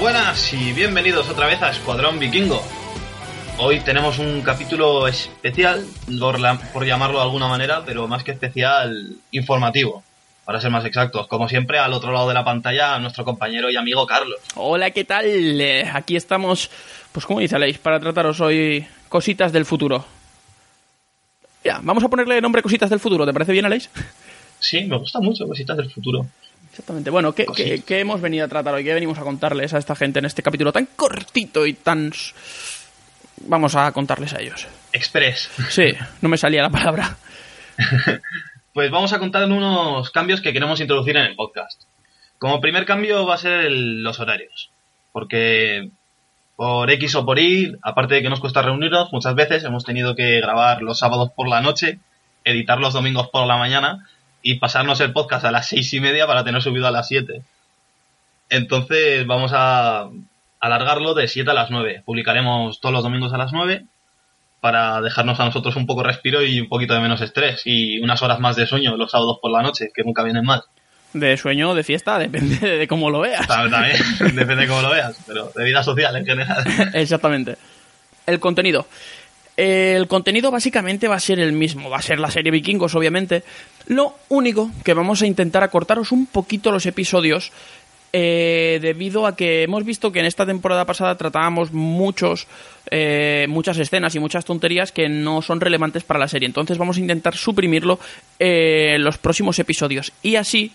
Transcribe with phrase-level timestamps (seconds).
[0.00, 2.62] Buenas y bienvenidos otra vez a Escuadrón Vikingo.
[3.60, 5.84] Hoy tenemos un capítulo especial,
[6.20, 10.02] por, la- por llamarlo de alguna manera, pero más que especial, informativo,
[10.44, 11.26] para ser más exactos.
[11.26, 14.38] Como siempre, al otro lado de la pantalla, nuestro compañero y amigo Carlos.
[14.54, 15.26] Hola, ¿qué tal?
[15.26, 16.70] Eh, aquí estamos,
[17.10, 20.04] pues como dice Aleix, para trataros hoy cositas del futuro.
[21.64, 23.90] Ya, vamos a ponerle nombre cositas del futuro, ¿te parece bien, Aleix?
[24.60, 26.26] Sí, me gusta mucho Cositas del Futuro.
[26.70, 27.10] Exactamente.
[27.10, 28.82] Bueno, ¿qué, qué- qué hemos venido a tratar hoy?
[28.82, 32.12] ¿Qué venimos a contarles a esta gente en este capítulo tan cortito y tan...
[33.46, 34.66] Vamos a contarles a ellos.
[34.92, 35.50] Express.
[35.70, 37.16] Sí, no me salía la palabra.
[38.74, 41.82] Pues vamos a contar unos cambios que queremos introducir en el podcast.
[42.38, 44.70] Como primer cambio va a ser el- los horarios.
[45.10, 45.90] Porque
[46.54, 50.14] por X o por Y, aparte de que nos cuesta reunirnos, muchas veces hemos tenido
[50.14, 51.98] que grabar los sábados por la noche,
[52.44, 54.06] editar los domingos por la mañana
[54.42, 57.42] y pasarnos el podcast a las seis y media para tener subido a las 7.
[58.50, 60.08] Entonces vamos a
[60.60, 62.02] alargarlo de 7 a las 9.
[62.04, 63.86] Publicaremos todos los domingos a las 9
[64.60, 68.22] para dejarnos a nosotros un poco respiro y un poquito de menos estrés y unas
[68.22, 70.62] horas más de sueño los sábados por la noche, que nunca vienen mal.
[71.12, 73.46] De sueño o de fiesta, depende de cómo lo veas.
[73.46, 73.96] También, también,
[74.36, 76.64] depende de cómo lo veas, pero de vida social en general.
[76.94, 77.56] Exactamente.
[78.26, 78.86] El contenido.
[79.56, 83.42] El contenido básicamente va a ser el mismo, va a ser la serie Vikingos, obviamente.
[83.86, 87.50] Lo único que vamos a intentar acortaros un poquito los episodios,
[88.12, 92.46] eh, debido a que hemos visto que en esta temporada pasada tratábamos muchos,
[92.90, 96.46] eh, muchas escenas y muchas tonterías que no son relevantes para la serie.
[96.46, 97.98] Entonces vamos a intentar suprimirlo
[98.38, 100.12] eh, en los próximos episodios.
[100.22, 100.72] Y así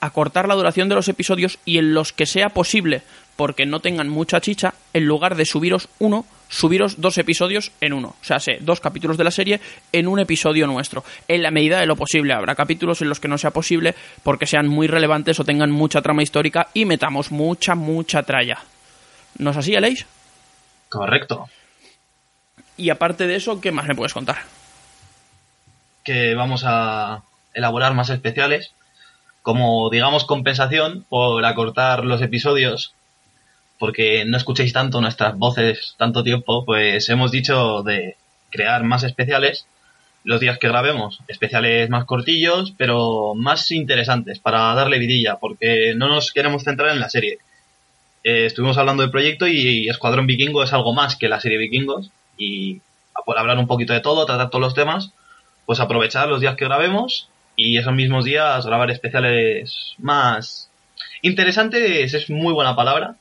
[0.00, 3.02] acortar la duración de los episodios y en los que sea posible,
[3.36, 8.16] porque no tengan mucha chicha, en lugar de subiros uno, subiros dos episodios en uno.
[8.20, 9.60] O sea, sé, dos capítulos de la serie
[9.92, 11.04] en un episodio nuestro.
[11.28, 12.32] En la medida de lo posible.
[12.32, 16.02] Habrá capítulos en los que no sea posible porque sean muy relevantes o tengan mucha
[16.02, 18.58] trama histórica y metamos mucha, mucha tralla.
[19.38, 20.06] ¿No es así, Aleix?
[20.88, 21.48] Correcto.
[22.76, 24.38] Y aparte de eso, ¿qué más me puedes contar?
[26.04, 27.22] Que vamos a
[27.52, 28.72] elaborar más especiales
[29.42, 32.94] como, digamos, compensación por acortar los episodios
[33.78, 38.16] porque no escuchéis tanto nuestras voces tanto tiempo, pues hemos dicho de
[38.50, 39.66] crear más especiales
[40.24, 41.20] los días que grabemos.
[41.28, 47.00] Especiales más cortillos, pero más interesantes para darle vidilla, porque no nos queremos centrar en
[47.00, 47.38] la serie.
[48.24, 52.10] Eh, estuvimos hablando del proyecto y, Escuadrón Vikingo es algo más que la serie Vikingos
[52.36, 52.80] y
[53.24, 55.12] por hablar un poquito de todo, tratar todos los temas,
[55.66, 60.70] pues aprovechar los días que grabemos y esos mismos días grabar especiales más
[61.22, 63.16] interesantes es muy buena palabra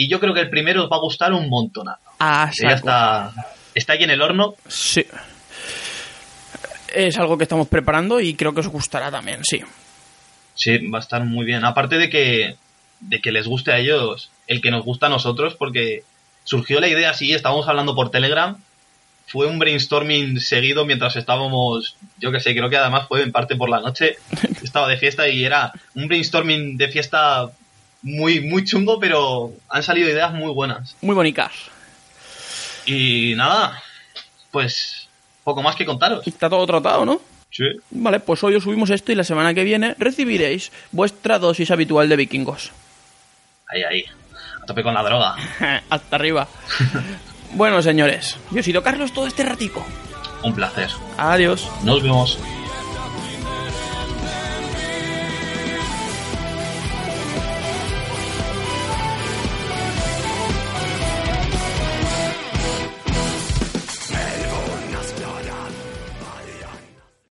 [0.00, 1.98] y yo creo que el primero os va a gustar un montonazo.
[2.20, 3.32] Ah, Que ya está,
[3.74, 4.54] está aquí en el horno.
[4.68, 5.04] Sí.
[6.94, 9.60] Es algo que estamos preparando y creo que os gustará también, sí.
[10.54, 11.64] Sí, va a estar muy bien.
[11.64, 12.54] Aparte de que,
[13.00, 16.04] de que les guste a ellos el que nos gusta a nosotros, porque
[16.44, 18.56] surgió la idea así, estábamos hablando por Telegram,
[19.26, 23.56] fue un brainstorming seguido mientras estábamos, yo que sé, creo que además fue en parte
[23.56, 24.16] por la noche,
[24.62, 27.50] estaba de fiesta y era un brainstorming de fiesta
[28.02, 30.96] muy, muy chungo, pero han salido ideas muy buenas.
[31.00, 31.52] Muy bonitas.
[32.86, 33.82] Y nada,
[34.50, 35.08] pues
[35.44, 36.26] poco más que contaros.
[36.26, 37.20] Está todo tratado, ¿no?
[37.50, 37.64] Sí.
[37.90, 42.08] Vale, pues hoy os subimos esto y la semana que viene recibiréis vuestra dosis habitual
[42.08, 42.72] de vikingos.
[43.66, 44.04] Ahí, ahí.
[44.62, 45.36] A tope con la droga.
[45.90, 46.48] Hasta arriba.
[47.52, 49.84] bueno, señores, yo he sido Carlos todo este ratico.
[50.42, 50.90] Un placer.
[51.16, 51.68] Adiós.
[51.82, 52.38] Nos vemos.